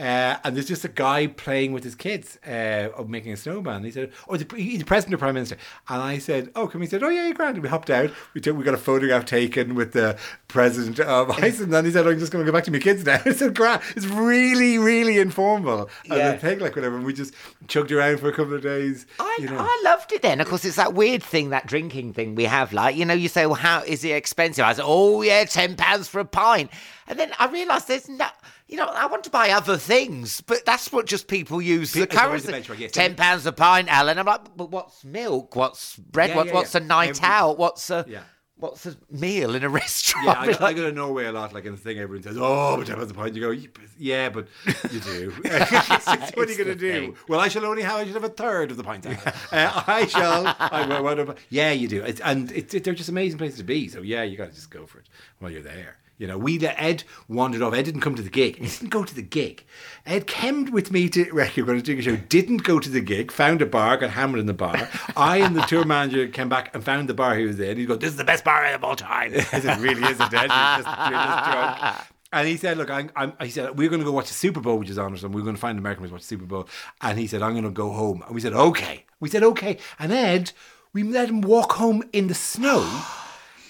[0.00, 3.84] Uh, and there's just a guy playing with his kids, uh, making a snowman.
[3.84, 6.80] He said, "Oh, the, he's the president or prime minister." And I said, "Oh, come."
[6.80, 8.10] He said, "Oh yeah, you're grand." And we hopped out.
[8.32, 10.16] We took, we got a photograph taken with the
[10.48, 11.74] president of Iceland.
[11.74, 13.32] And he said, "Oh, "I'm just going to go back to my kids now." I
[13.32, 15.90] said, "Grand." It's really, really informal.
[16.08, 16.36] And Yeah.
[16.38, 16.96] thing like whatever.
[16.96, 17.34] And we just
[17.68, 19.04] chugged around for a couple of days.
[19.20, 19.58] I, you know.
[19.60, 20.40] I loved it then.
[20.40, 22.72] Of course, it's that weird thing, that drinking thing we have.
[22.72, 24.64] Like, you know, you say, well, how is it expensive?
[24.64, 26.70] I said, oh, yeah, £10 for a pint.
[27.12, 28.26] And then I realised there's no,
[28.68, 32.00] you know, I want to buy other things, but that's what just people use the
[32.00, 32.72] Pe- it's always currency.
[32.72, 32.92] benchmark, yes.
[32.92, 34.18] Ten pounds a pint, Alan.
[34.18, 35.54] I'm like, but what's milk?
[35.54, 36.30] What's bread?
[36.30, 36.80] Yeah, what, yeah, what's yeah.
[36.80, 37.58] a night Every- out?
[37.58, 38.20] What's a Yeah.
[38.56, 40.24] What's a meal in a restaurant?
[40.26, 42.36] Yeah, I, Like- I go to Norway a lot, like in the thing, everyone says,
[42.38, 43.34] oh, but what's the point?
[43.34, 43.62] You go,
[43.98, 44.46] yeah, but
[44.90, 45.30] you do.
[45.42, 46.92] what are you going to do?
[46.92, 47.16] thing.
[47.28, 49.04] Well, I shall only have, I should have a third of the pint.
[49.04, 49.14] uh,
[49.52, 50.46] I shall.
[50.60, 52.02] I, about- yeah, you do.
[52.02, 53.88] It's, and it, it, they're just amazing places to be.
[53.88, 55.08] So, yeah, you got to just go for it
[55.40, 55.96] while you're there.
[56.18, 57.74] You know, we let Ed wandered off.
[57.74, 58.56] Ed didn't come to the gig.
[58.56, 59.64] He didn't go to the gig.
[60.06, 62.16] Ed came with me to Record, we're going to do a show.
[62.16, 63.32] Didn't go to the gig.
[63.32, 64.88] Found a bar, got hammered in the bar.
[65.16, 67.76] I and the tour manager came back and found the bar he was in.
[67.76, 70.42] He goes, "This is the best bar of all time." I said, "Really isn't Ed?
[70.42, 71.96] You're just, you're just drunk."
[72.32, 74.60] And he said, "Look, I'm, I'm, he said we're going to go watch the Super
[74.60, 75.36] Bowl, which is on or something.
[75.36, 76.68] We're going to find American to watch the Super Bowl."
[77.00, 79.78] And he said, "I'm going to go home." And we said, "Okay." We said, "Okay."
[79.98, 80.52] And Ed,
[80.92, 82.88] we let him walk home in the snow.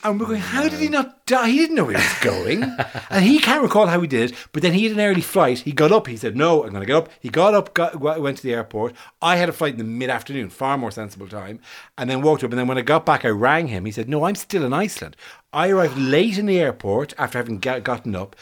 [0.04, 1.50] And we're going, how did he not die?
[1.50, 2.62] He didn't know where he was going.
[3.10, 4.36] and he can't recall how he did it.
[4.52, 5.60] But then he had an early flight.
[5.60, 6.08] He got up.
[6.08, 7.08] He said, no, I'm going to get up.
[7.20, 8.94] He got up, got, went to the airport.
[9.20, 11.60] I had a flight in the mid afternoon, far more sensible time.
[11.96, 12.50] And then walked up.
[12.50, 13.84] And then when I got back, I rang him.
[13.84, 15.16] He said, no, I'm still in Iceland.
[15.52, 18.34] I arrived late in the airport after having got, gotten up,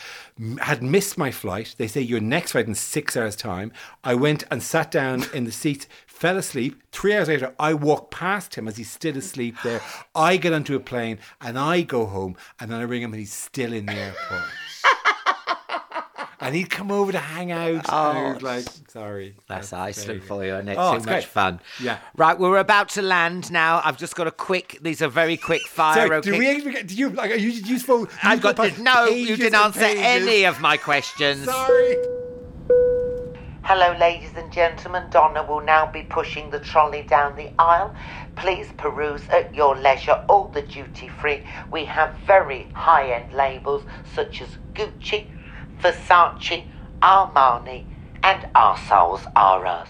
[0.61, 1.74] had missed my flight.
[1.76, 3.72] They say your next flight in six hours' time.
[4.05, 6.83] I went and sat down in the seats, fell asleep.
[6.92, 9.81] Three hours later, I walk past him as he's still asleep there.
[10.14, 13.20] I get onto a plane and I go home, and then I ring him and
[13.20, 14.44] he's still in the airport.
[16.40, 17.85] And he'd come over to hang out.
[17.88, 19.35] Oh, and like, sorry.
[19.48, 20.76] That's there Iceland you for you, isn't it?
[20.79, 21.24] Oh, Too it's much great.
[21.24, 21.61] fun.
[21.81, 21.98] Yeah.
[22.16, 23.81] Right, we're about to land now.
[23.85, 24.79] I've just got a quick.
[24.81, 26.07] These are very quick fire.
[26.07, 26.31] Sorry, okay?
[26.31, 28.83] did we actually get, did you, like, you, you spoke, I've you got past to,
[28.83, 29.07] no.
[29.07, 30.03] You didn't answer pages.
[30.03, 31.44] any of my questions.
[31.44, 31.96] Sorry.
[33.62, 35.05] Hello, ladies and gentlemen.
[35.11, 37.94] Donna will now be pushing the trolley down the aisle.
[38.35, 41.44] Please peruse at your leisure all the duty free.
[41.70, 45.26] We have very high end labels such as Gucci,
[45.83, 46.64] Versace,
[47.03, 47.85] Armani,
[48.23, 49.88] and Our Souls Are Us.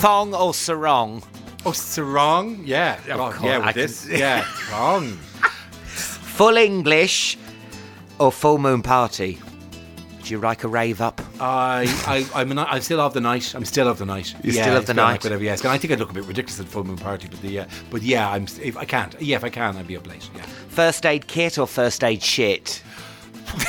[0.00, 1.22] Thong or sarong?
[1.64, 2.60] Oh, sarong?
[2.64, 2.98] Yeah.
[3.10, 4.06] Oh, course, yeah, I with can- this.
[4.08, 5.12] Yeah, sarong.
[6.36, 7.38] Full English
[8.18, 9.38] or full moon party?
[10.24, 11.20] Do you like a rave up?
[11.38, 13.54] I, I, I'm, I'm still of the night.
[13.54, 14.34] I'm still of the night.
[14.42, 15.12] You're yeah, still of the night?
[15.12, 15.44] Like whatever.
[15.44, 17.48] Yes, and I think I'd look a bit ridiculous at full moon party, but the,
[17.48, 18.44] yeah, but yeah, I'm.
[18.62, 20.30] If I can't, yeah, if I can, I'd be up late.
[20.34, 20.42] Yeah.
[20.42, 22.82] First aid kit or first aid shit?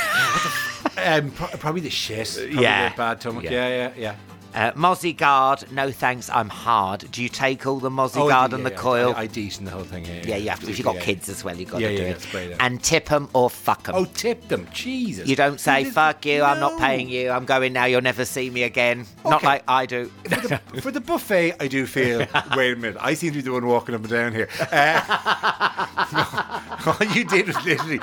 [0.98, 2.32] Um, pro- probably the shit.
[2.34, 2.94] Probably Yeah.
[2.94, 3.44] bad stomach.
[3.44, 3.50] Yeah.
[3.50, 4.14] Yeah, yeah, yeah.
[4.56, 7.10] Uh, Mozzie Guard, no thanks, I'm hard.
[7.10, 8.76] Do you take all the Mozzie Oh, Guard do, and the yeah.
[8.76, 9.12] coil?
[9.14, 10.06] I, I decent the whole thing.
[10.06, 10.70] Yeah, yeah, you have to.
[10.70, 12.26] If you've got kids as well, you've got yeah, to do yeah, it.
[12.30, 12.56] great, yeah.
[12.60, 13.94] And tip 'em or fuck 'em.
[13.94, 14.66] Oh, tip them.
[14.72, 15.28] Jesus.
[15.28, 18.48] You don't say, fuck you, I'm not paying you, I'm going now, you'll never see
[18.48, 19.04] me again.
[19.26, 20.06] Not like I do.
[20.24, 22.20] For the, for the buffet, I do feel.
[22.56, 24.48] wait a minute, I seem to be the one walking up and down here.
[24.72, 28.00] Uh, all you did was literally,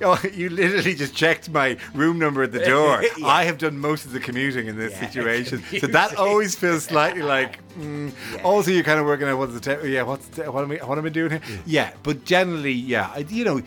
[0.34, 3.02] you literally just checked my room number at the door.
[3.22, 7.22] I have done most of the commuting in this situation, so that always feels slightly
[7.22, 7.58] like.
[7.74, 8.12] Mm.
[8.44, 10.76] Also, you're kind of working out what's the te- yeah, what's the, what am I
[10.76, 11.40] what am I doing here?
[11.66, 13.62] Yeah, but generally, yeah, I, you know,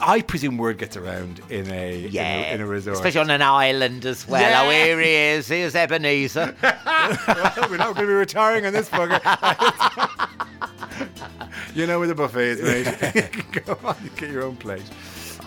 [0.00, 2.96] I presume word gets around in a in Yeah, a, in a resort.
[2.96, 4.40] Especially on an island as well.
[4.40, 4.62] Yeah.
[4.62, 5.48] Oh, here he is.
[5.48, 6.54] Here's Ebenezer.
[6.62, 9.18] We're not going to be retiring on this bugger.
[11.74, 13.64] you know where the buffet is, mate.
[13.64, 14.82] Go on, get your own plate.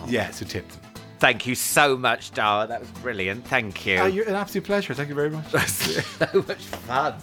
[0.06, 0.81] Yeah, so tip them.
[1.22, 2.66] Thank you so much, Dara.
[2.66, 3.46] That was brilliant.
[3.46, 3.98] Thank you.
[3.98, 4.92] Oh, you're an absolute pleasure.
[4.92, 5.48] Thank you very much.
[5.52, 7.14] so much fun.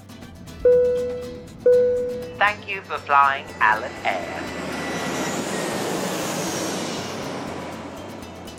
[2.37, 4.41] Thank you for flying Alan Air.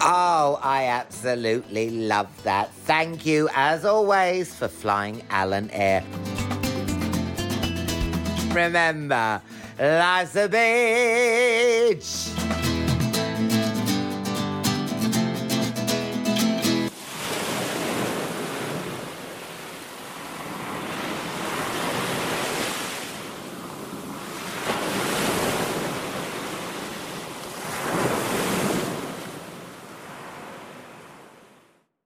[0.02, 2.70] Oh, I absolutely love that.
[2.84, 6.04] Thank you, as always, for flying Alan Air.
[8.52, 9.40] Remember,
[9.78, 10.48] life's a
[11.96, 12.69] beach.